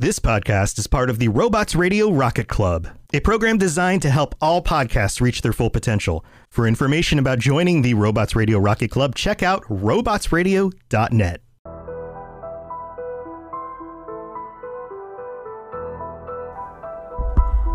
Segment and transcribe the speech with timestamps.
[0.00, 4.34] This podcast is part of the Robots Radio Rocket Club, a program designed to help
[4.40, 6.24] all podcasts reach their full potential.
[6.48, 11.42] For information about joining the Robots Radio Rocket Club, check out robotsradio.net.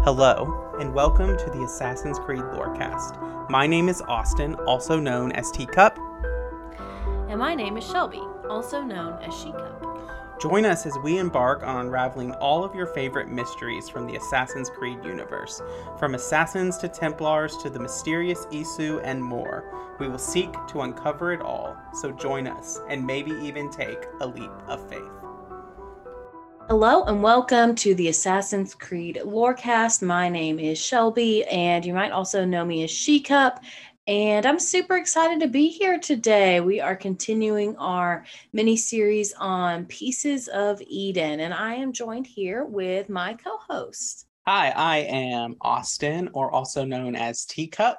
[0.03, 3.51] Hello, and welcome to the Assassin's Creed Lorecast.
[3.51, 5.99] My name is Austin, also known as Teacup.
[7.29, 9.84] And my name is Shelby, also known as She Cup.
[10.37, 14.69] Join us as we embark on unraveling all of your favorite mysteries from the Assassin's
[14.69, 15.61] Creed universe.
[15.97, 19.95] From assassins to Templars to the mysterious Isu and more.
[19.97, 24.27] We will seek to uncover it all, so join us and maybe even take a
[24.27, 25.03] leap of faith.
[26.67, 30.01] Hello and welcome to the Assassin's Creed Lorecast.
[30.01, 33.63] My name is Shelby, and you might also know me as She Cup.
[34.07, 36.61] And I'm super excited to be here today.
[36.61, 42.65] We are continuing our mini series on Pieces of Eden, and I am joined here
[42.65, 44.27] with my co host.
[44.45, 47.97] Hi, I am Austin, or also known as Teacup,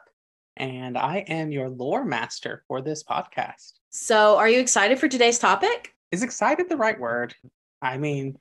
[0.56, 3.72] and I am your lore master for this podcast.
[3.90, 5.92] So, are you excited for today's topic?
[6.12, 7.34] Is excited the right word?
[7.82, 8.38] I mean,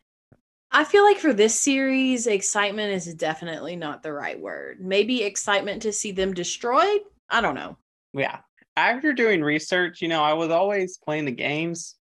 [0.71, 4.81] I feel like for this series, excitement is definitely not the right word.
[4.81, 6.99] Maybe excitement to see them destroyed.
[7.29, 7.77] I don't know.
[8.13, 8.39] yeah.
[8.77, 11.95] After doing research, you know, I was always playing the games.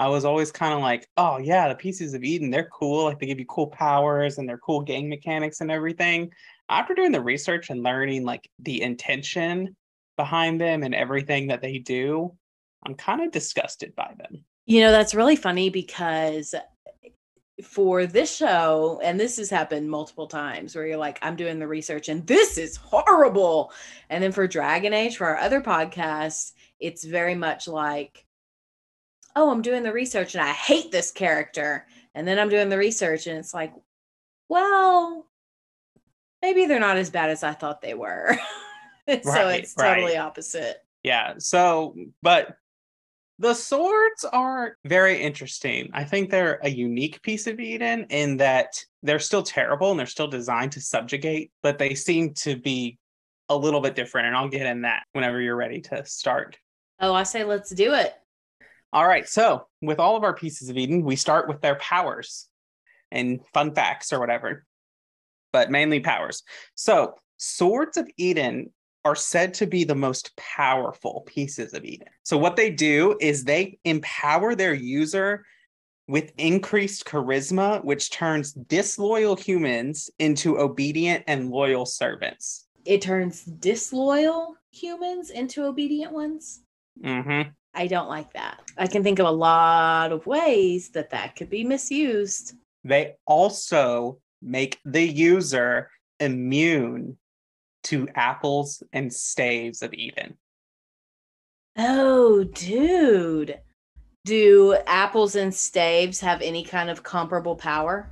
[0.00, 3.04] I was always kind of like, oh yeah, the pieces of Eden, they're cool.
[3.04, 6.30] Like they give you cool powers and they're cool game mechanics and everything.
[6.68, 9.76] After doing the research and learning like the intention
[10.16, 12.34] behind them and everything that they do,
[12.84, 14.44] I'm kind of disgusted by them.
[14.66, 16.54] You know, that's really funny because
[17.64, 21.68] for this show, and this has happened multiple times where you're like, I'm doing the
[21.68, 23.72] research and this is horrible.
[24.08, 28.24] And then for Dragon Age, for our other podcasts, it's very much like,
[29.36, 31.86] oh, I'm doing the research and I hate this character.
[32.14, 33.72] And then I'm doing the research and it's like,
[34.48, 35.26] well,
[36.42, 38.36] maybe they're not as bad as I thought they were.
[39.08, 40.18] so Right, it's totally right.
[40.18, 40.78] opposite.
[41.02, 41.34] Yeah.
[41.38, 42.56] So, but
[43.40, 45.88] the swords are very interesting.
[45.94, 50.04] I think they're a unique piece of Eden in that they're still terrible and they're
[50.04, 52.98] still designed to subjugate, but they seem to be
[53.48, 54.26] a little bit different.
[54.26, 56.58] And I'll get in that whenever you're ready to start.
[57.00, 58.12] Oh, I say let's do it.
[58.92, 59.26] All right.
[59.26, 62.46] So, with all of our pieces of Eden, we start with their powers
[63.10, 64.66] and fun facts or whatever,
[65.50, 66.42] but mainly powers.
[66.74, 68.70] So, swords of Eden
[69.04, 72.08] are said to be the most powerful pieces of Eden.
[72.22, 75.44] So, what they do is they empower their user
[76.08, 82.66] with increased charisma, which turns disloyal humans into obedient and loyal servants.
[82.84, 86.62] It turns disloyal humans into obedient ones.
[87.02, 87.50] Mm-hmm.
[87.74, 88.60] I don't like that.
[88.76, 92.54] I can think of a lot of ways that that could be misused.
[92.82, 97.18] They also make the user immune
[97.84, 100.36] to apples and staves of Eden.
[101.76, 103.58] Oh, dude.
[104.24, 108.10] Do apples and staves have any kind of comparable power?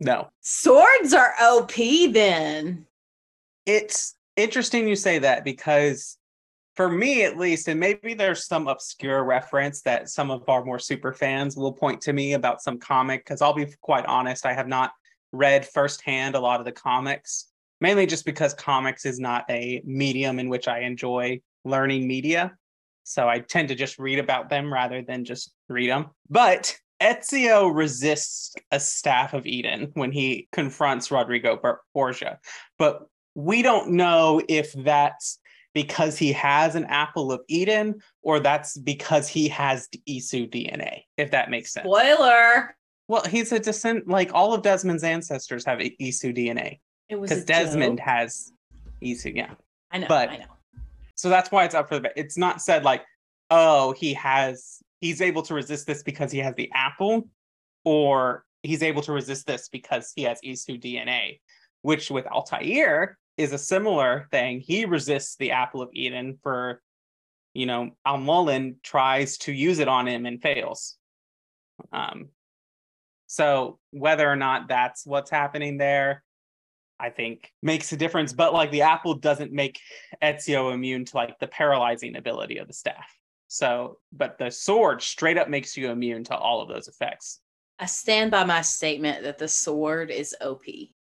[0.00, 1.74] No, Swords are OP
[2.12, 2.86] then.
[3.66, 6.16] it's interesting you say that because
[6.76, 10.78] for me at least, and maybe there's some obscure reference that some of our more
[10.78, 14.52] super fans will point to me about some comic, because I'll be quite honest, I
[14.52, 14.92] have not
[15.32, 17.50] read firsthand a lot of the comics,
[17.80, 22.56] mainly just because comics is not a medium in which I enjoy learning media.
[23.04, 26.06] So I tend to just read about them rather than just read them.
[26.28, 32.38] But Ezio resists a staff of Eden when he confronts Rodrigo Bor- Borgia.
[32.78, 35.38] But we don't know if that's
[35.74, 41.30] because he has an apple of Eden or that's because he has Isu DNA, if
[41.30, 41.86] that makes sense.
[41.86, 42.76] Spoiler.
[43.06, 47.44] Well, he's a descent, like all of Desmond's ancestors have Isu DNA It was because
[47.44, 48.06] Desmond joke.
[48.06, 48.52] has
[49.02, 49.34] Isu.
[49.34, 49.54] Yeah.
[49.90, 50.08] I know.
[50.08, 50.44] but- I know.
[51.14, 52.12] So that's why it's up for the.
[52.16, 53.02] It's not said like,
[53.50, 57.28] oh, he has, he's able to resist this because he has the apple,
[57.84, 61.40] or he's able to resist this because he has Isu DNA,
[61.82, 64.60] which with Altair is a similar thing.
[64.60, 66.80] He resists the apple of Eden for,
[67.52, 70.96] you know, Al Mualim tries to use it on him and fails.
[71.92, 72.28] Um,
[73.26, 76.22] so whether or not that's what's happening there,
[77.00, 78.32] I think makes a difference.
[78.32, 79.80] But like the apple doesn't make
[80.22, 83.06] Ezio immune to like the paralyzing ability of the staff.
[83.48, 87.40] So, but the sword straight up makes you immune to all of those effects.
[87.78, 90.64] I stand by my statement that the sword is OP.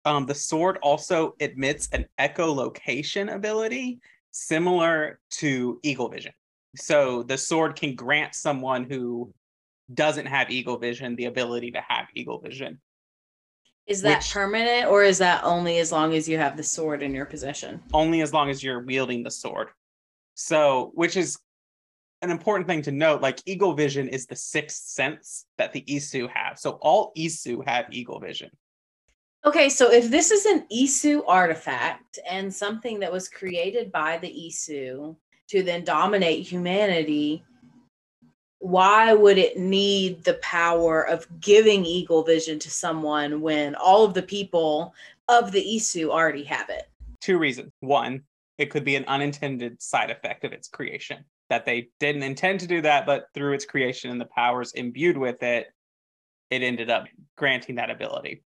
[0.04, 4.00] Um, the sword also admits an echolocation ability
[4.30, 6.32] similar to eagle vision.
[6.76, 9.32] So the sword can grant someone who
[9.92, 12.80] doesn't have eagle vision the ability to have eagle vision.
[13.86, 17.02] Is that Which- permanent or is that only as long as you have the sword
[17.02, 17.82] in your possession?
[17.92, 19.68] only as long as you're wielding the sword.
[20.34, 21.38] So, which is
[22.22, 23.20] an important thing to note.
[23.20, 26.58] Like eagle vision is the sixth sense that the Isu have.
[26.58, 28.50] So all Isu have eagle vision.
[29.44, 34.28] Okay, so if this is an Isu artifact and something that was created by the
[34.28, 35.16] Isu
[35.48, 37.44] to then dominate humanity,
[38.62, 44.14] why would it need the power of giving eagle vision to someone when all of
[44.14, 44.94] the people
[45.28, 46.88] of the Isu already have it?
[47.20, 47.72] Two reasons.
[47.80, 48.22] One,
[48.58, 52.68] it could be an unintended side effect of its creation that they didn't intend to
[52.68, 55.66] do that, but through its creation and the powers imbued with it,
[56.50, 57.06] it ended up
[57.36, 58.44] granting that ability.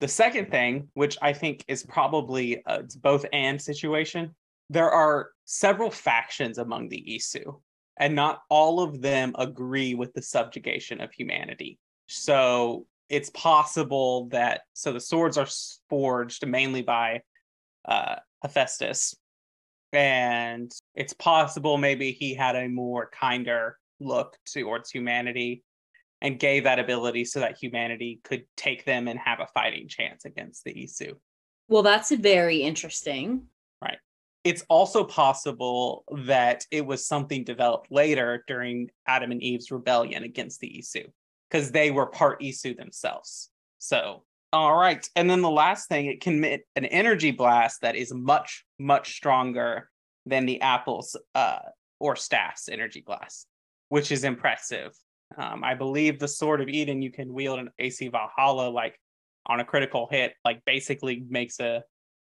[0.00, 4.34] The second thing, which I think is probably uh, a both and situation,
[4.70, 7.60] there are several factions among the Isu,
[7.98, 11.78] and not all of them agree with the subjugation of humanity.
[12.06, 15.48] So it's possible that so the swords are
[15.88, 17.22] forged mainly by
[17.84, 19.14] uh, Hephaestus,
[19.92, 25.62] and it's possible maybe he had a more kinder look towards humanity
[26.20, 30.24] and gave that ability so that humanity could take them and have a fighting chance
[30.24, 31.14] against the Isu.
[31.68, 33.42] Well, that's very interesting.
[34.46, 40.60] It's also possible that it was something developed later during Adam and Eve's rebellion against
[40.60, 41.06] the Isu
[41.50, 43.50] because they were part Isu themselves.
[43.80, 44.22] So,
[44.52, 45.04] all right.
[45.16, 49.16] And then the last thing, it can emit an energy blast that is much, much
[49.16, 49.90] stronger
[50.26, 51.58] than the Apple's uh,
[51.98, 53.48] or Staff's energy blast,
[53.88, 54.92] which is impressive.
[55.36, 58.96] Um, I believe the Sword of Eden, you can wield an AC Valhalla like
[59.44, 61.82] on a critical hit, like basically makes a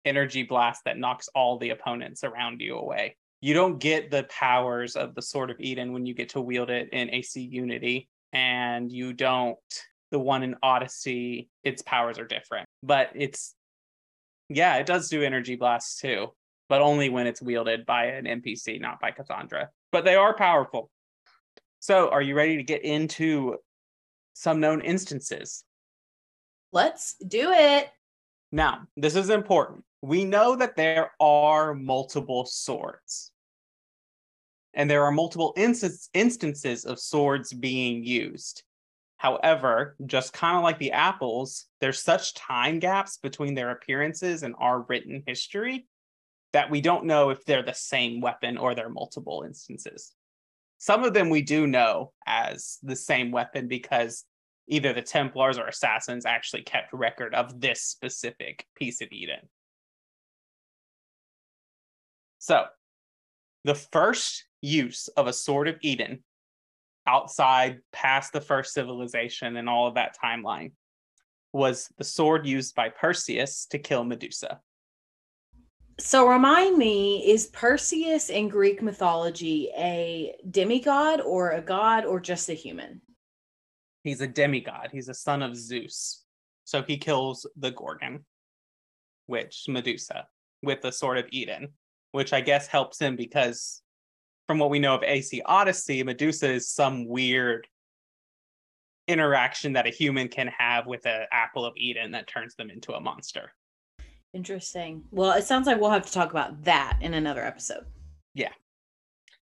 [0.06, 3.18] energy blast that knocks all the opponents around you away.
[3.42, 6.70] You don't get the powers of the Sword of Eden when you get to wield
[6.70, 9.58] it in AC Unity, and you don't
[10.12, 12.68] the one in Odyssey, its powers are different.
[12.82, 13.56] But it's
[14.50, 16.34] yeah, it does do energy blasts too,
[16.68, 19.70] but only when it's wielded by an NPC, not by Cassandra.
[19.92, 20.90] But they are powerful.
[21.80, 23.58] So, are you ready to get into
[24.34, 25.64] some known instances?
[26.72, 27.90] Let's do it.
[28.52, 29.84] Now, this is important.
[30.02, 33.32] We know that there are multiple swords.
[34.74, 38.64] And there are multiple instance- instances of swords being used.
[39.18, 44.56] However, just kind of like the apples, there's such time gaps between their appearances and
[44.58, 45.88] our written history
[46.54, 50.14] that we don't know if they're the same weapon or they're multiple instances.
[50.78, 54.24] Some of them we do know as the same weapon because
[54.70, 59.50] either the Templars or Assassins actually kept record of this specific piece of Eden.
[62.40, 62.66] So,
[63.66, 66.24] the first use of a Sword of Eden
[67.06, 70.72] outside past the first civilization and all of that timeline
[71.54, 74.60] was the sword used by Perseus to kill Medusa.
[76.00, 82.48] So remind me, is Perseus in Greek mythology a demigod or a god or just
[82.50, 83.02] a human?
[84.04, 86.24] He's a demigod, he's a son of Zeus.
[86.64, 88.24] So he kills the Gorgon,
[89.26, 90.28] which Medusa,
[90.64, 91.74] with the Sword of Eden,
[92.12, 93.82] which I guess helps him because
[94.48, 97.68] from what we know of AC Odyssey, Medusa is some weird
[99.08, 102.94] interaction that a human can have with an apple of Eden that turns them into
[102.94, 103.54] a monster.
[104.34, 105.04] Interesting.
[105.12, 107.86] Well, it sounds like we'll have to talk about that in another episode.
[108.36, 108.52] Yeah.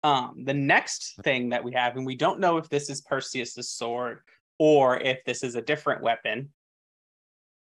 [0.03, 3.69] Um, the next thing that we have, and we don't know if this is Perseus's
[3.69, 4.21] sword
[4.59, 6.51] or if this is a different weapon,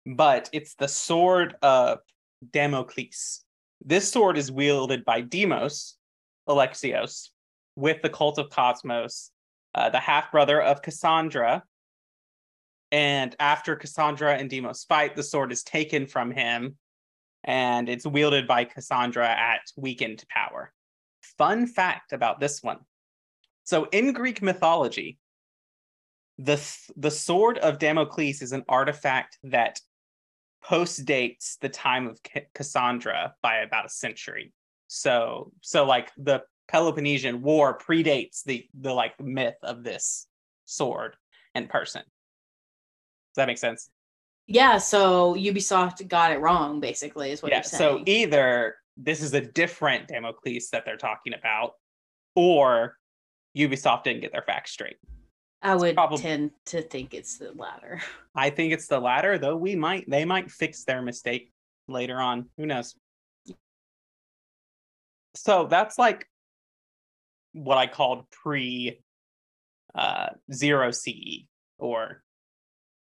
[0.06, 1.98] but it's the sword of
[2.50, 3.41] Damocles.
[3.84, 5.96] This sword is wielded by Deimos,
[6.48, 7.30] Alexios,
[7.74, 9.30] with the cult of Kosmos,
[9.74, 11.64] uh, the half brother of Cassandra.
[12.92, 16.76] And after Cassandra and Deimos fight, the sword is taken from him
[17.44, 20.72] and it's wielded by Cassandra at weakened power.
[21.38, 22.78] Fun fact about this one.
[23.64, 25.18] So in Greek mythology,
[26.38, 29.80] the th- the sword of Damocles is an artifact that
[30.64, 32.20] postdates the time of
[32.54, 34.52] Cassandra by about a century.
[34.88, 40.26] So so like the Peloponnesian War predates the the like myth of this
[40.64, 41.16] sword
[41.54, 42.02] and person.
[42.02, 43.90] Does that make sense?
[44.46, 47.58] Yeah, so Ubisoft got it wrong, basically, is what yeah.
[47.58, 51.72] you're So either this is a different Damocles that they're talking about,
[52.34, 52.96] or
[53.56, 54.96] Ubisoft didn't get their facts straight.
[55.62, 58.00] I would tend to think it's the latter.
[58.34, 61.52] I think it's the latter, though we might they might fix their mistake
[61.88, 62.46] later on.
[62.56, 62.94] Who knows?
[65.34, 66.26] So that's like
[67.52, 69.00] what I called pre
[69.94, 71.46] uh zero CE
[71.78, 72.22] or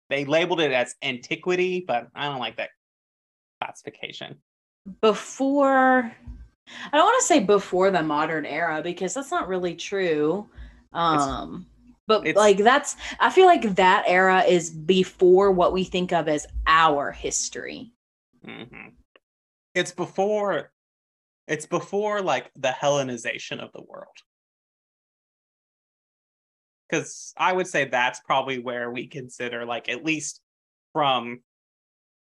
[0.08, 2.70] they labeled it as antiquity, but I don't like that
[3.60, 4.36] classification.
[5.02, 6.10] Before
[6.92, 10.48] I don't want to say before the modern era because that's not really true.
[10.94, 11.66] Um
[12.08, 16.26] but it's- like that's I feel like that era is before what we think of
[16.26, 17.92] as our history.
[18.44, 18.94] Mhm.
[19.74, 20.72] It's before
[21.46, 24.16] it's before like the Hellenization of the world.
[26.90, 30.40] Cuz I would say that's probably where we consider like at least
[30.92, 31.42] from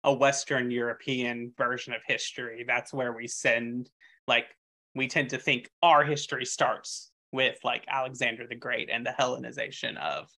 [0.06, 3.90] a western european version of history that's where we send
[4.28, 4.48] like
[4.96, 9.98] we tend to think our history starts with like Alexander the Great and the Hellenization
[9.98, 10.30] of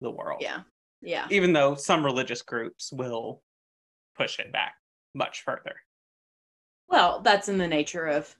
[0.00, 0.40] the world.
[0.42, 0.62] Yeah.
[1.02, 1.28] Yeah.
[1.30, 3.42] Even though some religious groups will
[4.16, 4.74] push it back
[5.14, 5.76] much further.
[6.88, 8.34] Well, that's in the nature of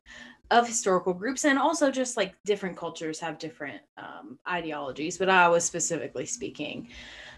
[0.51, 5.49] of historical groups and also just like different cultures have different um ideologies, but I
[5.49, 6.89] was specifically speaking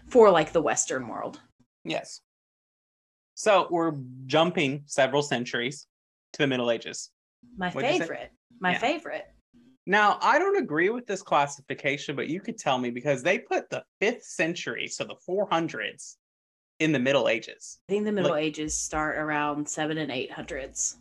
[0.07, 1.39] for like the western world.
[1.83, 2.21] Yes.
[3.35, 3.93] So we're
[4.25, 5.87] jumping several centuries
[6.33, 7.11] to the Middle Ages.
[7.57, 8.31] My What'd favorite.
[8.59, 8.79] My Yeah.
[8.79, 9.25] favorite.
[9.89, 13.69] Now, I don't agree with this classification, but you could tell me because they put
[13.69, 16.17] the fifth century, so the 400s,
[16.79, 17.79] in the Middle Ages.
[17.89, 20.97] I think the Middle Like- Ages start around seven and eight hundreds.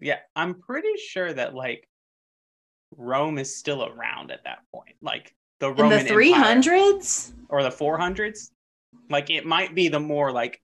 [0.00, 1.88] Yeah, I'm pretty sure that like
[2.96, 4.96] Rome is still around at that point.
[5.00, 6.98] Like the In Roman the three Empire
[7.48, 8.50] or the 400s.
[9.08, 10.60] Like it might be the more like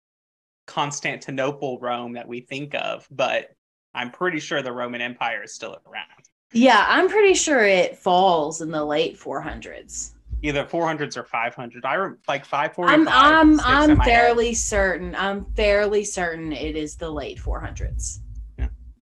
[0.67, 3.51] Constantinople Rome that we think of, but
[3.95, 6.25] I'm pretty sure the Roman Empire is still around.
[6.53, 10.15] Yeah, I'm pretty sure it falls in the late four hundreds.
[10.43, 11.85] Either 400s or 500.
[11.85, 12.99] I rem- like 545.
[12.99, 14.11] I'm I'm I'm my head.
[14.11, 15.15] fairly certain.
[15.15, 18.23] I'm fairly certain it is the late four hundreds.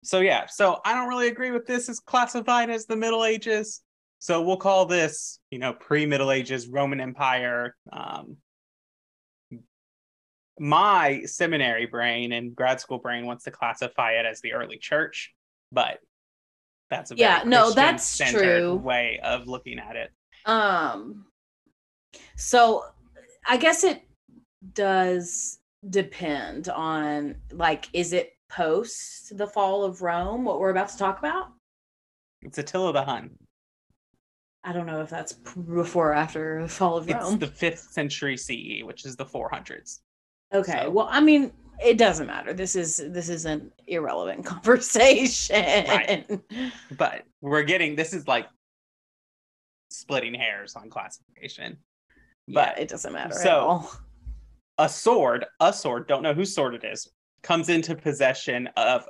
[0.05, 3.83] So yeah, so I don't really agree with this as classified as the Middle Ages.
[4.19, 7.77] So we'll call this, you know, pre-Middle Ages Roman Empire.
[7.93, 8.37] Um,
[10.59, 15.33] my seminary brain and grad school brain wants to classify it as the early church,
[15.71, 15.99] but
[16.93, 18.75] that's a very Yeah, no, that's true.
[18.77, 20.11] way of looking at it.
[20.47, 21.25] Um
[22.37, 22.85] so
[23.47, 24.03] I guess it
[24.75, 25.59] does
[25.89, 31.19] depend on like is it post the fall of Rome what we're about to talk
[31.19, 31.49] about?
[32.43, 33.31] It's Attila the Hun.
[34.65, 37.17] I don't know if that's before or after the fall of Rome.
[37.17, 40.01] It's the fifth century CE, which is the 400s.
[40.53, 40.83] okay.
[40.85, 41.53] so- Well, I mean,
[41.85, 42.53] it doesn't matter.
[42.53, 46.41] This is this is an irrelevant conversation.
[46.97, 48.47] but we're getting this is like
[49.91, 51.77] splitting hairs on classification.
[52.49, 53.89] But But it doesn't matter at so-
[54.79, 57.09] a sword, a sword, don't know whose sword it is,
[57.43, 59.07] comes into possession of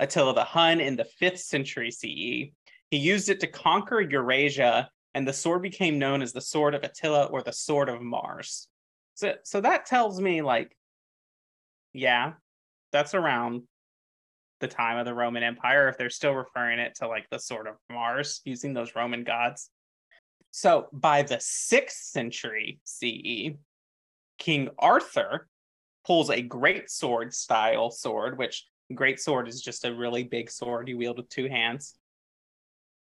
[0.00, 2.50] Attila the Hun in the fifth century CE.
[2.90, 6.82] He used it to conquer Eurasia, and the sword became known as the Sword of
[6.82, 8.68] Attila or the Sword of Mars.
[9.14, 10.76] So, so that tells me, like,
[11.96, 12.34] yeah,
[12.92, 13.62] that's around
[14.60, 17.66] the time of the Roman Empire, if they're still referring it to like the Sword
[17.66, 19.70] of Mars using those Roman gods.
[20.50, 23.56] So by the sixth century CE,
[24.38, 25.48] King Arthur
[26.06, 30.88] pulls a great sword style sword, which great sword is just a really big sword
[30.88, 31.94] you wield with two hands,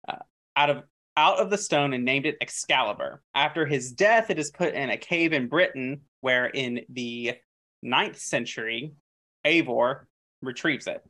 [0.08, 0.16] uh,
[0.56, 0.82] out of
[1.16, 3.22] out of the stone and named it Excalibur.
[3.34, 7.34] After his death, it is put in a cave in Britain, where in the
[7.82, 8.92] ninth century,
[9.44, 10.06] Eivor
[10.42, 11.04] retrieves it.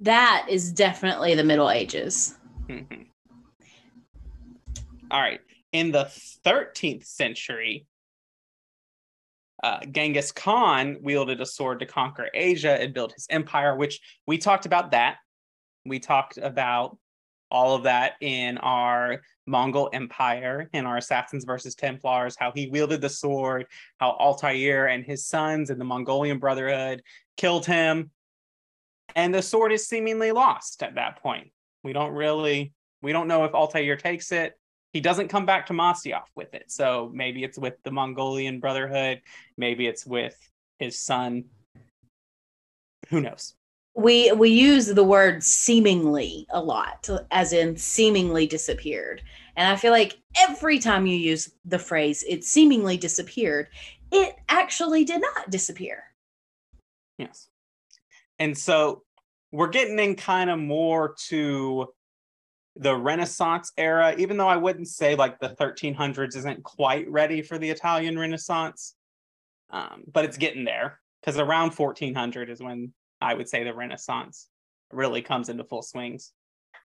[0.00, 2.36] That is definitely the Middle Ages.
[2.66, 3.08] Mhm.
[5.10, 5.40] All right.
[5.72, 6.04] In the
[6.44, 7.86] 13th century,
[9.62, 14.38] uh, Genghis Khan wielded a sword to conquer Asia and build his empire, which we
[14.38, 15.18] talked about that.
[15.86, 16.98] We talked about
[17.54, 23.00] all of that in our Mongol Empire, in our Assassins versus Templars, how he wielded
[23.00, 23.66] the sword,
[24.00, 27.00] how Altair and his sons and the Mongolian Brotherhood
[27.36, 28.10] killed him.
[29.14, 31.52] And the sword is seemingly lost at that point.
[31.84, 34.58] We don't really, we don't know if Altair takes it.
[34.92, 36.72] He doesn't come back to Masyaf with it.
[36.72, 39.20] So maybe it's with the Mongolian Brotherhood.
[39.56, 40.36] Maybe it's with
[40.80, 41.44] his son.
[43.10, 43.54] Who knows?
[43.96, 49.22] We we use the word seemingly a lot, as in seemingly disappeared.
[49.56, 53.68] And I feel like every time you use the phrase "it seemingly disappeared,"
[54.10, 56.04] it actually did not disappear.
[57.18, 57.48] Yes.
[58.38, 59.02] And so
[59.52, 61.88] we're getting in kind of more to
[62.76, 67.58] the Renaissance era, even though I wouldn't say like the 1300s isn't quite ready for
[67.58, 68.96] the Italian Renaissance,
[69.70, 74.48] um, but it's getting there because around 1400 is when I would say the Renaissance
[74.92, 76.32] really comes into full swings.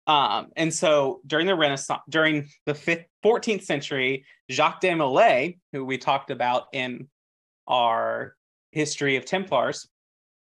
[0.07, 5.83] Um, and so during the Renaissance, during the fifth, 14th century, Jacques de Molay, who
[5.83, 7.07] we talked about in
[7.67, 8.35] our
[8.71, 9.87] history of Templars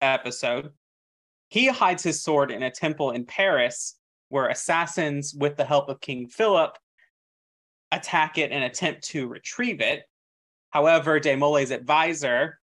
[0.03, 0.71] episode,
[1.49, 3.97] he hides his sword in a temple in Paris
[4.29, 6.77] where assassins, with the help of King Philip,
[7.93, 10.03] attack it and attempt to retrieve it.
[10.71, 12.59] However, De Molay's advisor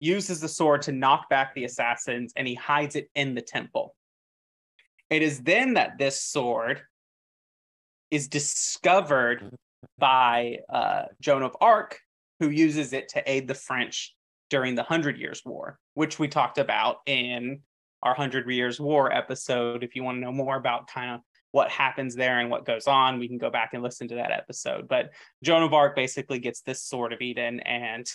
[0.00, 3.94] uses the sword to knock back the assassins and he hides it in the temple.
[5.10, 6.82] It is then that this sword
[8.10, 9.50] is discovered
[9.98, 11.98] by uh, Joan of Arc,
[12.40, 14.14] who uses it to aid the French
[14.50, 17.60] during the Hundred Years' War, which we talked about in
[18.02, 19.82] our Hundred Years' War episode.
[19.82, 22.86] If you want to know more about kind of what happens there and what goes
[22.86, 24.88] on, we can go back and listen to that episode.
[24.88, 25.10] But
[25.42, 28.06] Joan of Arc basically gets this sword of Eden, and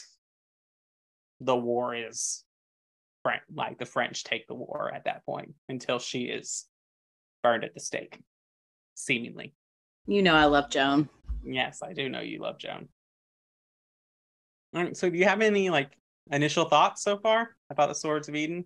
[1.39, 2.43] the war is
[3.53, 6.65] like the French take the war at that point until she is
[7.41, 8.19] burned at the stake,
[8.95, 9.53] seemingly.
[10.05, 11.09] You know, I love Joan.
[11.45, 12.89] Yes, I do know you love Joan.
[14.75, 15.91] All right, so do you have any like
[16.31, 18.65] initial thoughts so far about the Swords of Eden?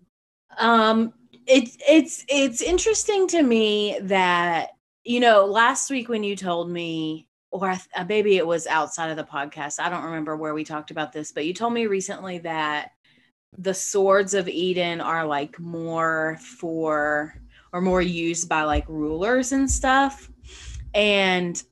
[0.56, 1.12] Um,
[1.46, 4.70] it's it's it's interesting to me that
[5.04, 9.16] you know last week when you told me or uh, maybe it was outside of
[9.16, 12.38] the podcast i don't remember where we talked about this but you told me recently
[12.38, 12.92] that
[13.56, 17.34] the swords of eden are like more for
[17.72, 20.30] or more used by like rulers and stuff
[20.94, 21.62] and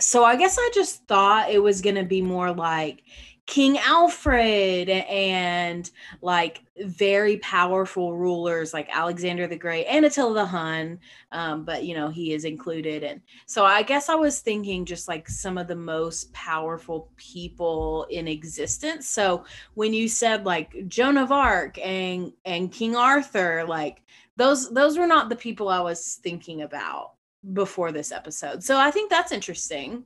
[0.00, 3.02] so i guess i just thought it was going to be more like
[3.48, 5.90] King Alfred and
[6.20, 11.00] like very powerful rulers like Alexander the Great and Attila the Hun.
[11.32, 13.02] Um, but you know, he is included.
[13.02, 18.06] And so I guess I was thinking just like some of the most powerful people
[18.10, 19.08] in existence.
[19.08, 24.02] So when you said like Joan of Arc and and King Arthur, like
[24.36, 27.12] those those were not the people I was thinking about
[27.54, 28.62] before this episode.
[28.62, 30.04] So I think that's interesting.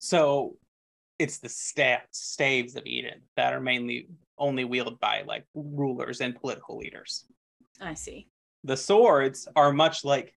[0.00, 0.56] So
[1.18, 6.34] it's the sta- staves of Eden that are mainly only wielded by like rulers and
[6.34, 7.24] political leaders.
[7.80, 8.28] I see.
[8.64, 10.34] The swords are much like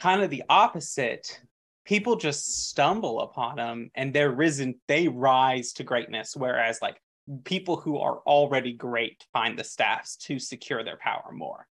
[0.00, 1.40] kind of the opposite.
[1.84, 6.36] People just stumble upon them and they're risen, they rise to greatness.
[6.36, 7.00] Whereas, like,
[7.44, 11.66] people who are already great find the staffs to secure their power more.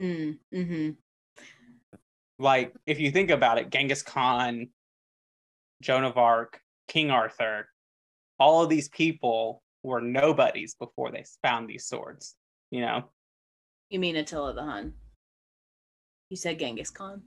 [0.00, 0.90] Mm, hmm
[2.38, 4.68] Like, if you think about it, Genghis Khan,
[5.82, 7.68] Joan of Arc, King Arthur,
[8.38, 12.36] all of these people were nobodies before they found these swords,
[12.70, 13.04] you know?
[13.88, 14.94] You mean Attila the Hun?
[16.30, 17.22] You said Genghis Khan.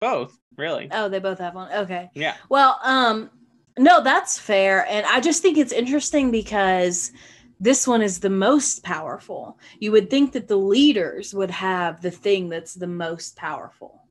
[0.00, 0.88] Both, really.
[0.92, 1.72] Oh, they both have one.
[1.72, 2.10] Okay.
[2.14, 2.36] Yeah.
[2.48, 3.30] Well, um,
[3.78, 4.86] no, that's fair.
[4.86, 7.12] And I just think it's interesting because
[7.58, 9.58] this one is the most powerful.
[9.80, 14.02] You would think that the leaders would have the thing that's the most powerful.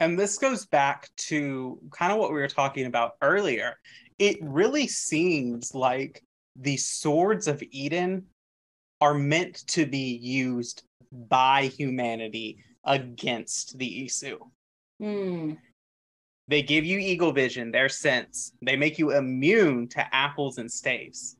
[0.00, 3.76] And this goes back to kind of what we were talking about earlier
[4.18, 6.22] it really seems like
[6.56, 8.24] the swords of Eden
[9.00, 14.38] are meant to be used by humanity against the Isu.
[15.00, 15.58] Mm.
[16.48, 18.52] They give you eagle vision, their sense.
[18.62, 21.36] They make you immune to apples and staves.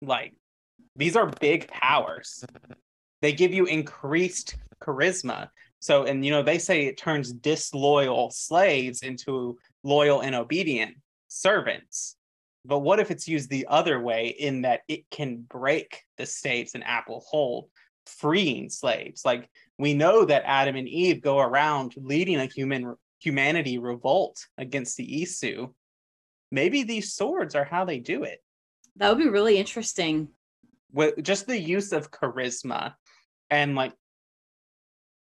[0.00, 0.32] Like,
[0.96, 2.44] these are big powers.
[3.20, 5.48] They give you increased charisma.
[5.80, 10.96] So, and you know, they say it turns disloyal slaves into loyal and obedient
[11.34, 12.16] servants.
[12.64, 16.74] But what if it's used the other way in that it can break the states
[16.74, 17.68] and apple hold,
[18.06, 19.22] freeing slaves?
[19.24, 24.96] Like we know that Adam and Eve go around leading a human humanity revolt against
[24.96, 25.72] the Isu.
[26.50, 28.38] Maybe these swords are how they do it.
[28.96, 30.28] That would be really interesting.
[30.92, 32.94] With just the use of charisma
[33.50, 33.92] and like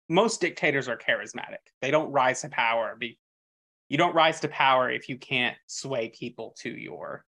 [0.10, 1.60] most dictators are charismatic.
[1.82, 3.20] They don't rise to power be,
[3.90, 7.26] you don't rise to power if you can't sway people to your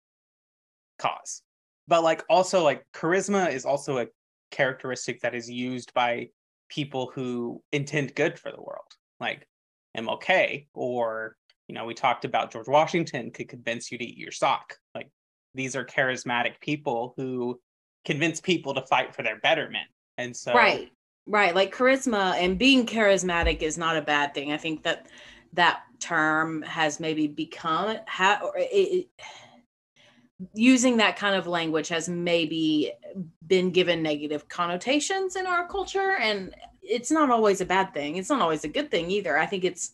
[1.00, 1.42] cause.
[1.88, 4.08] But like also like charisma is also a
[4.52, 6.30] characteristic that is used by
[6.70, 8.88] people who intend good for the world
[9.20, 9.46] like
[9.98, 11.36] mlk or
[11.68, 14.78] you know we talked about george washington could convince you to eat your sock.
[14.96, 15.10] Like
[15.54, 17.60] these are charismatic people who
[18.06, 19.88] convince people to fight for their betterment.
[20.18, 20.92] And so right
[21.28, 21.56] right.
[21.56, 24.52] Like charisma and being charismatic is not a bad thing.
[24.52, 25.08] I think that
[25.54, 28.52] that term has maybe become how
[30.54, 32.92] using that kind of language has maybe
[33.46, 38.16] been given negative connotations in our culture and it's not always a bad thing.
[38.18, 39.38] It's not always a good thing either.
[39.38, 39.92] I think it's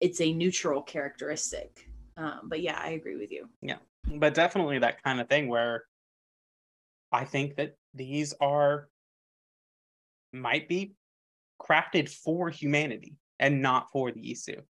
[0.00, 1.86] it's a neutral characteristic.
[2.16, 3.48] Um, but yeah i agree with you.
[3.62, 3.78] Yeah.
[4.06, 5.84] But definitely that kind of thing where
[7.12, 8.88] i think that these are
[10.32, 10.94] might be
[11.60, 14.62] crafted for humanity and not for the isu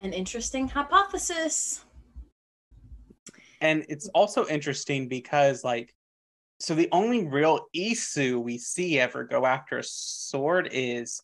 [0.00, 1.84] an interesting hypothesis.
[3.60, 5.94] And it's also interesting because, like,
[6.60, 11.20] so the only real Isu we see ever go after a sword is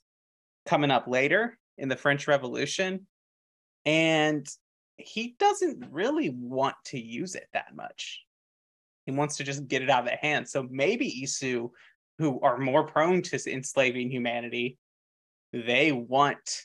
[0.66, 3.06] coming up later in the French Revolution.
[3.84, 4.46] And
[4.96, 8.22] he doesn't really want to use it that much.
[9.06, 10.48] He wants to just get it out of the hand.
[10.48, 11.70] So maybe Isu,
[12.18, 14.78] who are more prone to enslaving humanity,
[15.52, 16.62] they want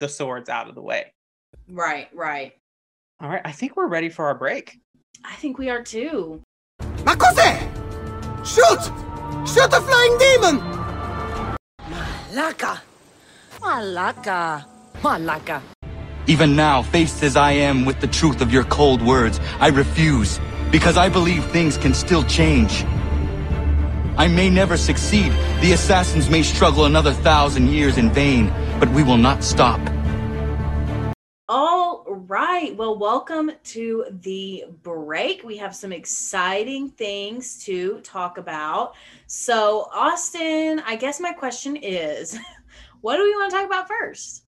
[0.00, 1.12] the swords out of the way.
[1.68, 2.52] Right, right.
[3.20, 4.78] All right, I think we're ready for our break.
[5.24, 6.42] I think we are too.
[6.80, 7.60] Makose!
[8.44, 8.82] Shoot!
[9.48, 10.60] Shoot the flying demon!
[11.80, 12.80] Malaka!
[13.60, 14.64] Malaka!
[15.00, 15.62] Malaka!
[16.26, 20.40] Even now, faced as I am with the truth of your cold words, I refuse,
[20.70, 22.84] because I believe things can still change.
[24.16, 28.48] I may never succeed, the assassins may struggle another thousand years in vain,
[28.80, 29.80] but we will not stop.
[31.48, 32.74] All right.
[32.74, 35.44] Well, welcome to the break.
[35.44, 38.94] We have some exciting things to talk about.
[39.26, 42.38] So, Austin, I guess my question is
[43.02, 44.44] what do we want to talk about first?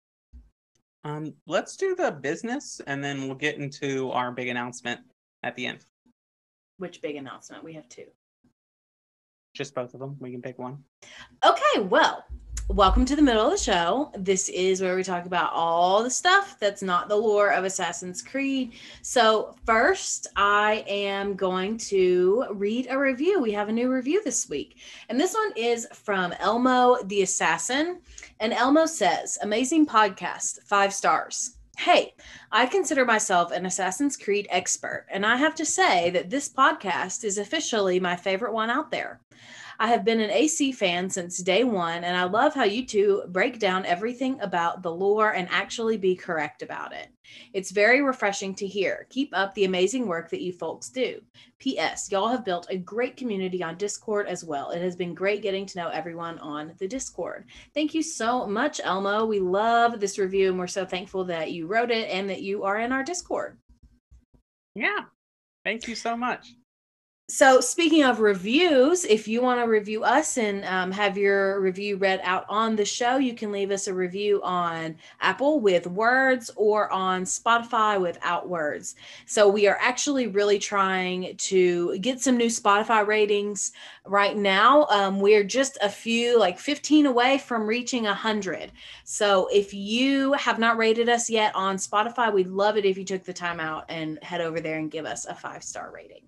[1.04, 5.02] Um, let's do the business and then we'll get into our big announcement
[5.44, 5.86] at the end.
[6.78, 7.64] Which big announcement?
[7.64, 8.06] We have two.
[9.54, 10.18] Just both of them.
[10.20, 10.84] We can pick one.
[11.46, 12.26] Okay, well,
[12.70, 14.12] welcome to the middle of the show.
[14.18, 18.24] This is where we talk about all the stuff that's not the lore of Assassin's
[18.24, 18.74] Creed.
[19.04, 23.40] So, first, I am going to read a review.
[23.40, 24.78] We have a new review this week,
[25.10, 28.02] and this one is from Elmo the Assassin.
[28.40, 31.58] And Elmo says, Amazing podcast, five stars.
[31.78, 32.14] Hey,
[32.52, 37.24] I consider myself an Assassin's Creed expert, and I have to say that this podcast
[37.26, 39.22] is officially my favorite one out there.
[39.80, 43.24] I have been an AC fan since day one, and I love how you two
[43.30, 47.10] break down everything about the lore and actually be correct about it.
[47.54, 49.08] It's very refreshing to hear.
[49.10, 51.22] Keep up the amazing work that you folks do.
[51.60, 52.12] P.S.
[52.12, 54.72] Y'all have built a great community on Discord as well.
[54.72, 57.46] It has been great getting to know everyone on the Discord.
[57.74, 59.26] Thank you so much, Elmo.
[59.26, 62.64] We love this review, and we're so thankful that you wrote it and that you
[62.64, 63.58] are in our Discord.
[64.76, 65.06] Yeah.
[65.64, 66.54] Thank you so much.
[67.28, 71.98] So, speaking of reviews, if you want to review us and um, have your review
[71.98, 76.52] read out on the show, you can leave us a review on Apple with words
[76.56, 78.96] or on Spotify without words.
[79.26, 83.72] So, we are actually really trying to get some new Spotify ratings
[84.06, 84.86] right now.
[84.92, 88.72] Um, we're just a few, like 15 away from reaching 100.
[89.04, 93.04] So, if you have not rated us yet on Spotify, we'd love it if you
[93.04, 96.22] took the time out and head over there and give us a five star rating.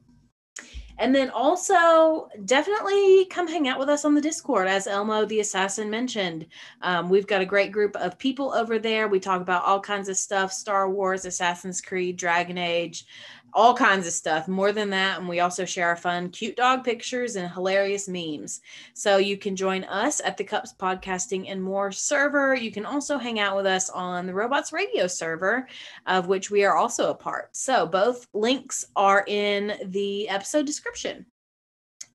[1.00, 5.40] And then also definitely come hang out with us on the Discord, as Elmo the
[5.40, 6.48] Assassin mentioned.
[6.82, 9.08] Um, we've got a great group of people over there.
[9.08, 13.06] We talk about all kinds of stuff Star Wars, Assassin's Creed, Dragon Age,
[13.54, 14.48] all kinds of stuff.
[14.48, 18.62] More than that, and we also share our fun, cute dog pictures and hilarious memes.
[18.94, 22.56] So you can join us at the Cups Podcasting and More server.
[22.56, 25.68] You can also hang out with us on the Robots Radio server,
[26.06, 27.56] of which we are also a part.
[27.56, 31.26] So both links are in the episode description.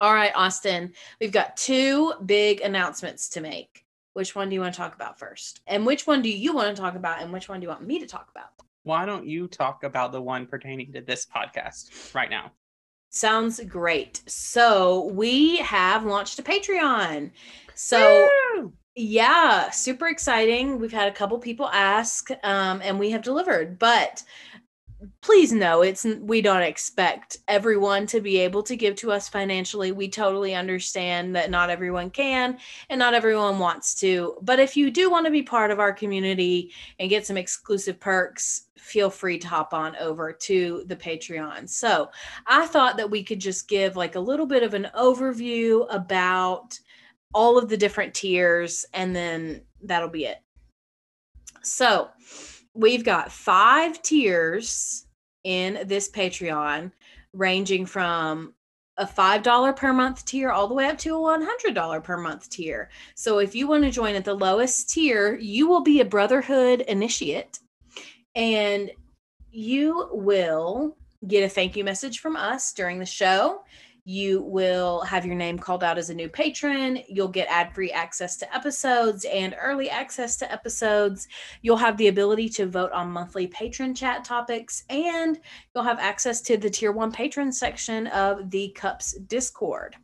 [0.01, 3.85] All right, Austin, we've got two big announcements to make.
[4.14, 5.61] Which one do you want to talk about first?
[5.66, 7.23] And which one do you want to talk about?
[7.23, 8.51] And which one do you want me to talk about?
[8.85, 12.53] Why don't you talk about the one pertaining to this podcast right now?
[13.11, 14.23] Sounds great.
[14.27, 17.31] So we have launched a Patreon.
[17.75, 18.73] So Woo!
[18.97, 20.79] yeah, super exciting.
[20.81, 23.79] We've had a couple people ask, um, and we have delivered.
[23.79, 24.23] But
[25.21, 29.93] please know it's we don't expect everyone to be able to give to us financially.
[29.93, 34.37] We totally understand that not everyone can and not everyone wants to.
[34.43, 37.99] But if you do want to be part of our community and get some exclusive
[37.99, 41.69] perks feel free to hop on over to the patreon.
[41.69, 42.11] So
[42.47, 46.79] i thought that we could just give like a little bit of an overview about
[47.33, 50.38] all of the different tiers and then that'll be it.
[51.62, 52.09] So
[52.75, 55.07] we've got five tiers
[55.45, 56.93] in this Patreon,
[57.33, 58.55] ranging from
[58.99, 62.91] a $5 per month tier all the way up to a $100 per month tier.
[63.15, 66.83] So if you want to join at the lowest tier, you will be a Brotherhood
[66.83, 67.59] initiate
[68.35, 68.91] and
[69.51, 73.63] you will get a thank you message from us during the show.
[74.05, 76.99] You will have your name called out as a new patron.
[77.09, 81.29] You'll get ad free access to episodes and early access to episodes.
[81.62, 85.38] You'll have the ability to vote on monthly patron chat topics, and
[85.75, 89.95] you'll have access to the tier one patron section of the Cups Discord.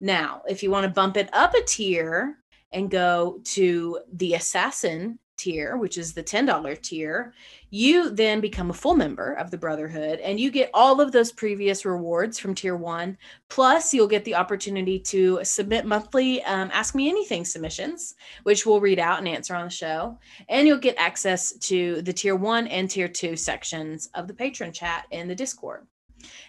[0.00, 2.38] Now, if you want to bump it up a tier
[2.72, 7.34] and go to the Assassin tier, which is the $10 tier,
[7.74, 11.32] you then become a full member of the Brotherhood and you get all of those
[11.32, 13.16] previous rewards from tier one.
[13.48, 18.78] Plus, you'll get the opportunity to submit monthly um, Ask Me Anything submissions, which we'll
[18.78, 20.18] read out and answer on the show.
[20.50, 24.70] And you'll get access to the tier one and tier two sections of the patron
[24.70, 25.86] chat in the Discord.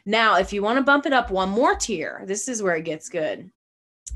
[0.05, 2.83] Now, if you want to bump it up one more tier, this is where it
[2.83, 3.49] gets good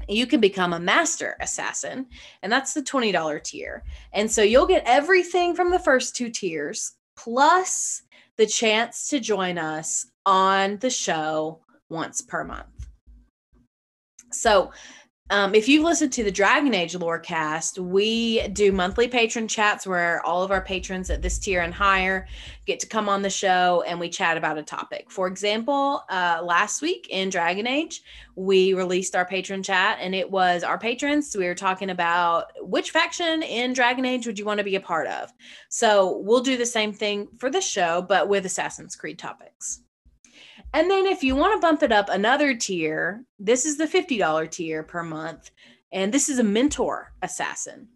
[0.07, 2.05] you can become a master assassin
[2.43, 6.96] and that's the $20 tier and so you'll get everything from the first two tiers
[7.17, 8.03] plus
[8.37, 12.87] the chance to join us on the show once per month.
[14.31, 14.71] So
[15.29, 19.85] um, if you've listened to the Dragon Age lore cast, we do monthly patron chats
[19.85, 22.27] where all of our patrons at this tier and higher
[22.65, 25.11] get to come on the show and we chat about a topic.
[25.11, 28.03] For example, uh, last week in Dragon Age,
[28.35, 31.35] we released our patron chat and it was our patrons.
[31.37, 34.81] We were talking about which faction in Dragon Age would you want to be a
[34.81, 35.33] part of.
[35.67, 39.81] So we'll do the same thing for this show, but with Assassin's Creed topics.
[40.73, 44.51] And then if you want to bump it up another tier, this is the $50
[44.51, 45.51] tier per month.
[45.91, 47.87] And this is a mentor assassin.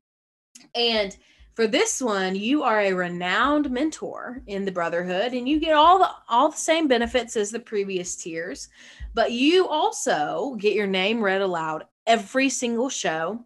[0.73, 1.15] And
[1.55, 5.99] for this one, you are a renowned mentor in the Brotherhood, and you get all
[5.99, 8.69] the all the same benefits as the previous tiers,
[9.13, 13.43] but you also get your name read aloud every single show,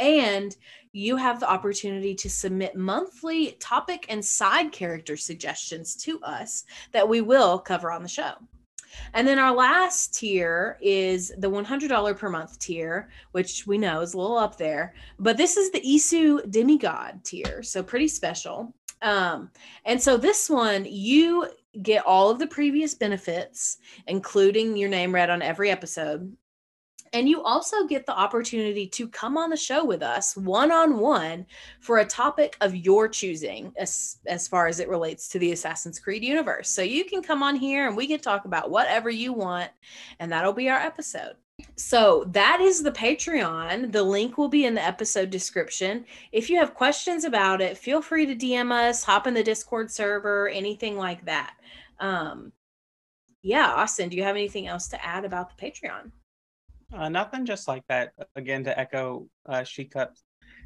[0.00, 0.56] and
[0.92, 7.08] you have the opportunity to submit monthly topic and side character suggestions to us that
[7.08, 8.32] we will cover on the show.
[9.12, 14.14] And then our last tier is the $100 per month tier, which we know is
[14.14, 14.94] a little up there.
[15.18, 18.74] But this is the Isu demigod tier, so pretty special.
[19.02, 19.50] Um,
[19.84, 21.48] and so this one, you
[21.82, 26.34] get all of the previous benefits, including your name read on every episode.
[27.14, 30.98] And you also get the opportunity to come on the show with us one on
[30.98, 31.46] one
[31.78, 36.00] for a topic of your choosing as, as far as it relates to the Assassin's
[36.00, 36.68] Creed universe.
[36.68, 39.70] So you can come on here and we can talk about whatever you want,
[40.18, 41.36] and that'll be our episode.
[41.76, 43.92] So that is the Patreon.
[43.92, 46.04] The link will be in the episode description.
[46.32, 49.88] If you have questions about it, feel free to DM us, hop in the Discord
[49.88, 51.54] server, anything like that.
[52.00, 52.50] Um,
[53.42, 56.10] yeah, Austin, do you have anything else to add about the Patreon?
[56.94, 58.12] Uh, nothing just like that.
[58.36, 60.14] Again, to echo uh, She Cup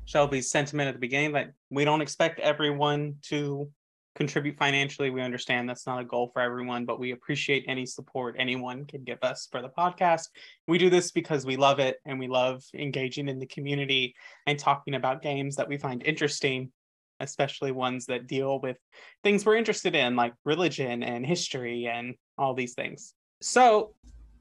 [0.04, 3.70] Shelby's sentiment at the beginning, that we don't expect everyone to
[4.14, 5.10] contribute financially.
[5.10, 9.04] We understand that's not a goal for everyone, but we appreciate any support anyone can
[9.04, 10.28] give us for the podcast.
[10.66, 14.14] We do this because we love it and we love engaging in the community
[14.46, 16.72] and talking about games that we find interesting,
[17.20, 18.76] especially ones that deal with
[19.22, 23.14] things we're interested in, like religion and history and all these things.
[23.40, 23.94] So,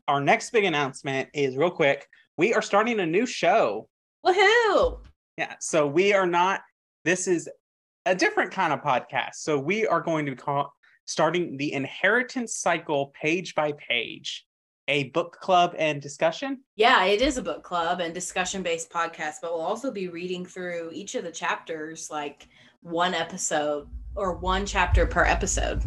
[0.08, 2.08] our next big announcement is real quick.
[2.38, 3.90] We are starting a new show.
[4.26, 5.00] Woohoo!
[5.38, 5.56] Yeah.
[5.60, 6.62] So we are not,
[7.04, 7.50] this is
[8.06, 9.36] a different kind of podcast.
[9.36, 10.74] So we are going to be call,
[11.06, 14.46] starting the inheritance cycle page by page,
[14.88, 16.62] a book club and discussion.
[16.76, 20.46] Yeah, it is a book club and discussion based podcast, but we'll also be reading
[20.46, 22.48] through each of the chapters like
[22.82, 25.84] one episode or one chapter per episode.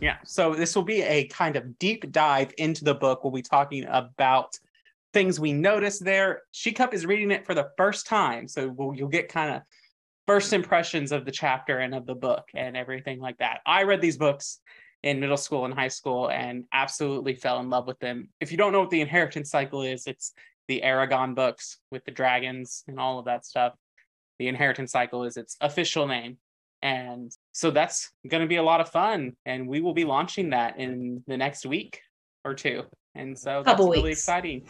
[0.00, 0.16] Yeah.
[0.24, 3.24] So this will be a kind of deep dive into the book.
[3.24, 4.58] We'll be talking about
[5.12, 6.42] things we noticed there.
[6.52, 9.62] She Cup is reading it for the first time, so we'll, you'll get kind of
[10.26, 13.60] first impressions of the chapter and of the book and everything like that.
[13.64, 14.60] I read these books
[15.02, 18.28] in middle school and high school and absolutely fell in love with them.
[18.40, 20.32] If you don't know what the inheritance cycle is, it's
[20.68, 23.74] the Eragon books with the dragons and all of that stuff.
[24.38, 26.38] The inheritance cycle is its official name.
[26.86, 29.32] And so that's going to be a lot of fun.
[29.44, 32.00] And we will be launching that in the next week
[32.44, 32.84] or two.
[33.16, 34.20] And so that's Couple really weeks.
[34.20, 34.68] exciting.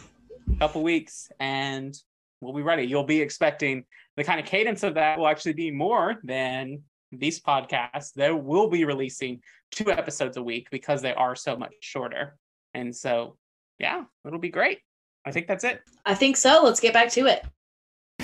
[0.57, 1.29] Couple weeks.
[1.39, 1.95] And
[2.41, 2.85] we'll be ready.
[2.85, 3.83] You'll be expecting
[4.15, 8.13] the kind of cadence of that will actually be more than these podcasts.
[8.13, 12.35] They will be releasing two episodes a week because they are so much shorter.
[12.73, 13.37] And so,
[13.77, 14.79] yeah, it'll be great.
[15.23, 15.81] I think that's it.
[16.03, 16.61] I think so.
[16.63, 17.45] Let's get back to it.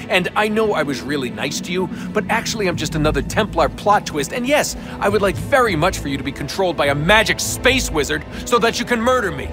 [0.09, 3.69] And I know I was really nice to you, but actually I'm just another Templar
[3.69, 4.33] plot twist.
[4.33, 7.39] And yes, I would like very much for you to be controlled by a magic
[7.39, 9.49] space wizard so that you can murder me.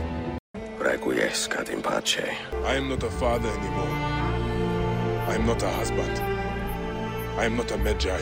[0.79, 2.37] Requiescat in pace.
[2.65, 3.97] I am not a father anymore.
[5.29, 6.19] I am not a husband.
[7.39, 8.21] I am not a Medjay.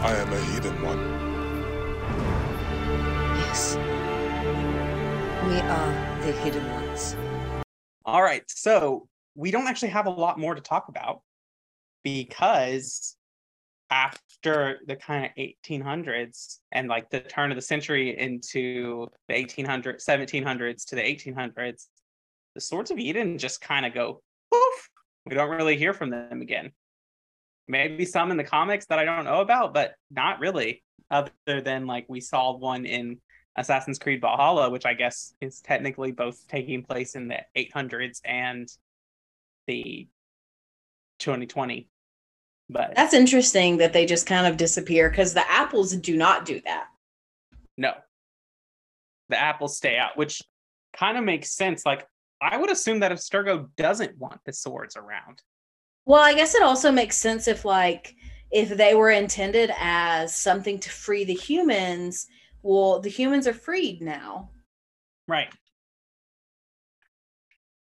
[0.00, 0.98] I am a hidden one.
[3.38, 3.76] Yes.
[5.46, 7.16] We are the hidden ones.
[8.04, 8.42] All right.
[8.48, 11.22] So we don't actually have a lot more to talk about
[12.02, 13.16] because
[13.88, 20.04] after the kind of 1800s and like the turn of the century into the 1800s,
[20.04, 21.86] 1700s to the 1800s,
[22.56, 24.20] the Swords of Eden just kind of go
[24.52, 24.90] poof.
[25.24, 26.72] We don't really hear from them again.
[27.68, 30.82] Maybe some in the comics that I don't know about, but not really.
[31.12, 31.30] Other
[31.62, 33.20] than like we saw one in
[33.56, 38.68] Assassin's Creed Valhalla, which I guess is technically both taking place in the 800s and
[39.68, 40.08] the
[41.20, 41.88] 2020.
[42.70, 46.60] But That's interesting that they just kind of disappear because the apples do not do
[46.64, 46.88] that.
[47.76, 47.92] no,
[49.28, 50.42] the apples stay out, which
[50.96, 51.86] kind of makes sense.
[51.86, 52.06] Like
[52.42, 55.40] I would assume that if Sturgo doesn't want the swords around,
[56.04, 58.14] Well, I guess it also makes sense if like
[58.50, 62.26] if they were intended as something to free the humans,
[62.62, 64.50] well, the humans are freed now.
[65.26, 65.48] Right.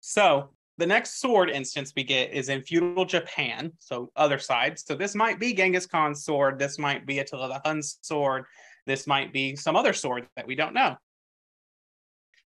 [0.01, 4.77] So the next sword instance we get is in feudal Japan, so other side.
[4.77, 6.59] So this might be Genghis Khan's sword.
[6.59, 8.45] This might be Attila the Hun's sword.
[8.85, 10.95] This might be some other sword that we don't know.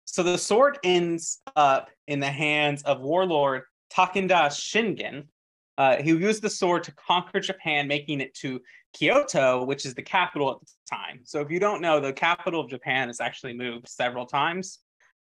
[0.05, 3.63] So the sword ends up in the hands of warlord
[3.93, 5.25] Takeda Shingen,
[5.77, 8.61] uh, who used the sword to conquer Japan, making it to
[8.93, 11.21] Kyoto, which is the capital at the time.
[11.23, 14.79] So if you don't know, the capital of Japan has actually moved several times.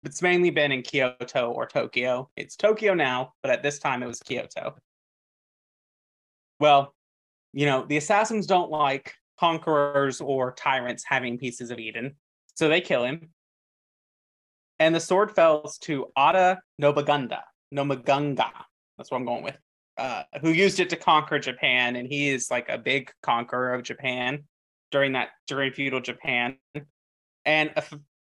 [0.04, 2.28] It's mainly been in Kyoto or Tokyo.
[2.36, 4.74] It's Tokyo now, but at this time it was Kyoto.
[6.58, 6.94] Well,
[7.52, 12.16] you know, the assassins don't like conquerors or tyrants having pieces of Eden,
[12.54, 13.30] so they kill him.
[14.80, 17.40] And the sword falls to Ada Nobagunda,
[17.72, 18.50] Nomagunga.
[18.98, 19.58] That's what I'm going with.
[19.98, 23.82] Uh, who used it to conquer Japan, and he is like a big conqueror of
[23.82, 24.44] Japan
[24.90, 26.56] during that during feudal Japan.
[27.44, 27.70] And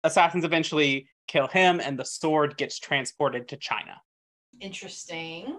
[0.04, 4.02] assassins eventually kill him, and the sword gets transported to China.
[4.60, 5.58] Interesting.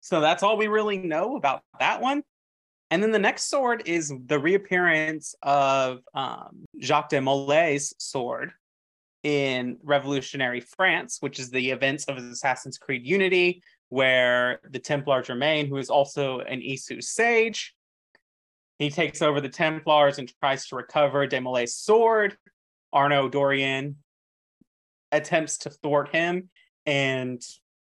[0.00, 2.22] So that's all we really know about that one.
[2.90, 8.52] And then the next sword is the reappearance of um, Jacques de Molay's sword
[9.22, 15.66] in Revolutionary France, which is the events of Assassin's Creed Unity, where the Templar Germain,
[15.66, 17.74] who is also an Isu sage,
[18.78, 22.36] he takes over the Templars and tries to recover de Molay's sword.
[22.92, 23.96] Arno Dorian
[25.12, 26.50] attempts to thwart him,
[26.86, 27.42] and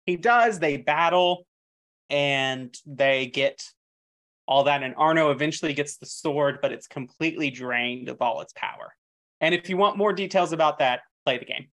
[0.05, 0.60] he does.
[0.60, 1.45] They battle,
[2.10, 3.63] and they get
[4.47, 4.84] all that.
[4.84, 8.93] And Arno eventually gets the sword, but it's completely drained of all its power.
[9.41, 11.67] And if you want more details about that, play the game.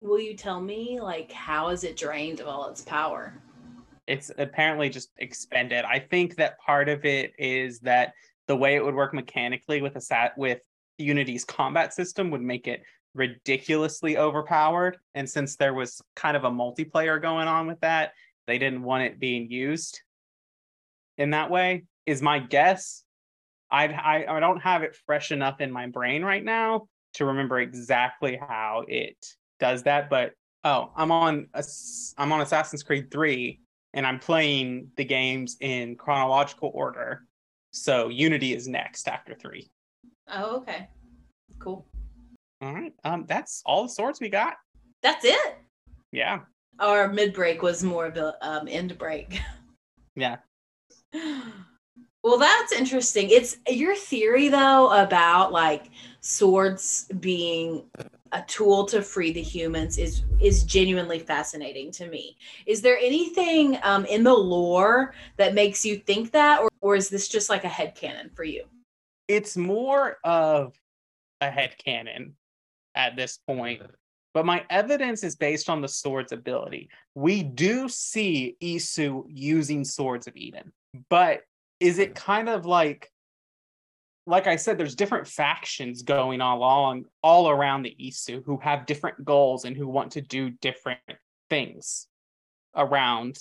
[0.00, 3.34] Will you tell me like how is it drained of all its power?
[4.06, 5.84] It's apparently just expended.
[5.84, 8.14] I think that part of it is that
[8.46, 10.60] the way it would work mechanically with a sat with
[10.96, 12.82] Unity's combat system would make it
[13.18, 14.96] ridiculously overpowered.
[15.14, 18.12] And since there was kind of a multiplayer going on with that,
[18.46, 20.00] they didn't want it being used
[21.18, 21.84] in that way.
[22.06, 23.04] Is my guess.
[23.70, 27.60] I I I don't have it fresh enough in my brain right now to remember
[27.60, 29.16] exactly how it
[29.60, 30.08] does that.
[30.08, 30.32] But
[30.64, 31.62] oh, I'm on a,
[32.16, 33.60] I'm on Assassin's Creed Three,
[33.92, 37.24] and I'm playing the games in chronological order.
[37.72, 39.68] So Unity is next after three.
[40.32, 40.88] Oh, okay.
[41.58, 41.86] Cool.
[42.60, 42.92] All right.
[43.04, 44.54] Um, that's all the swords we got.
[45.02, 45.58] That's it.
[46.12, 46.40] Yeah.
[46.80, 49.40] Our mid break was more of a um, end break.
[50.16, 50.38] Yeah.
[52.24, 53.30] Well, that's interesting.
[53.30, 55.90] It's your theory though about like
[56.20, 57.84] swords being
[58.32, 62.36] a tool to free the humans is is genuinely fascinating to me.
[62.66, 67.08] Is there anything um, in the lore that makes you think that, or or is
[67.08, 68.64] this just like a head canon for you?
[69.28, 70.74] It's more of
[71.40, 72.34] a head canon
[72.98, 73.80] at this point.
[74.34, 76.90] But my evidence is based on the sword's ability.
[77.14, 80.72] We do see Isu using swords of Eden,
[81.08, 81.40] but
[81.80, 83.10] is it kind of like
[84.26, 89.24] like I said, there's different factions going along all around the Isu who have different
[89.24, 91.00] goals and who want to do different
[91.48, 92.08] things
[92.76, 93.38] around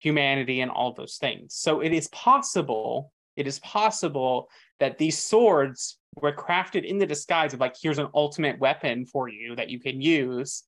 [0.00, 1.54] humanity and all those things.
[1.54, 4.48] So it is possible, it is possible
[4.80, 9.28] that these swords were crafted in the disguise of like, here's an ultimate weapon for
[9.28, 10.64] you that you can use.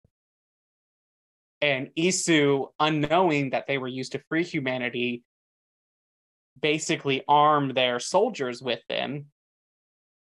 [1.60, 5.22] And Isu, unknowing that they were used to free humanity,
[6.60, 9.26] basically arm their soldiers with them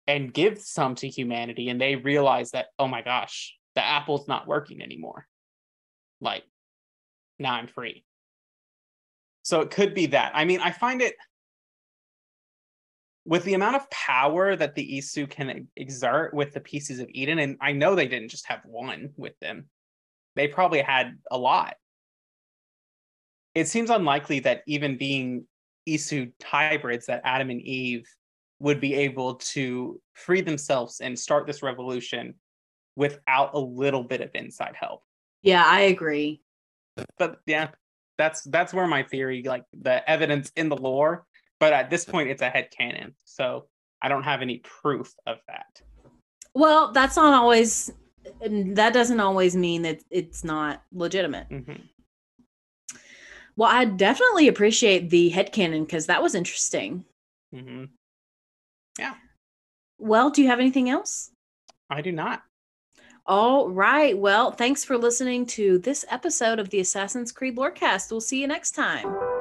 [0.06, 1.68] and give some to humanity.
[1.68, 5.26] And they realize that, oh my gosh, the apple's not working anymore.
[6.20, 6.44] Like,
[7.38, 8.04] now I'm free.
[9.42, 10.32] So it could be that.
[10.34, 11.14] I mean, I find it
[13.26, 17.40] with the amount of power that the Isu can exert with the pieces of Eden,
[17.40, 19.68] and I know they didn't just have one with them,
[20.36, 21.74] they probably had a lot.
[23.54, 25.46] It seems unlikely that even being
[25.88, 28.06] Isu hybrids, that Adam and Eve
[28.60, 32.34] would be able to free themselves and start this revolution
[32.94, 35.02] without a little bit of inside help.
[35.42, 36.42] Yeah, I agree.
[37.18, 37.68] But yeah,
[38.18, 41.26] That's that's where my theory, like the evidence in the lore.
[41.58, 43.66] But at this point, it's a head canon, so
[44.02, 45.80] I don't have any proof of that.
[46.54, 47.90] Well, that's not always.
[48.40, 51.48] That doesn't always mean that it's not legitimate.
[51.48, 51.88] Mhm.
[53.56, 57.04] Well, I definitely appreciate the headcanon because that was interesting.
[57.54, 57.90] Mhm.
[58.98, 59.14] Yeah.
[59.98, 61.30] Well, do you have anything else?
[61.88, 62.42] I do not.
[63.24, 64.16] All right.
[64.16, 68.10] Well, thanks for listening to this episode of the Assassin's Creed Lorecast.
[68.10, 69.35] We'll see you next time.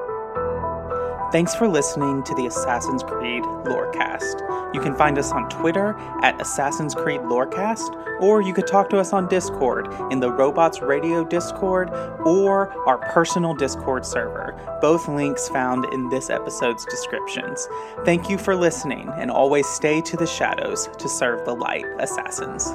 [1.36, 4.74] Thanks for listening to the Assassin's Creed Lorecast.
[4.74, 8.98] You can find us on Twitter at Assassin's Creed Lorecast, or you could talk to
[8.98, 11.90] us on Discord in the Robots Radio Discord
[12.24, 14.58] or our personal Discord server.
[14.80, 17.68] Both links found in this episode's descriptions.
[18.06, 22.74] Thank you for listening, and always stay to the shadows to serve the light, Assassins.